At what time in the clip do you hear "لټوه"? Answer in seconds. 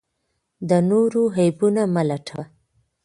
2.09-2.43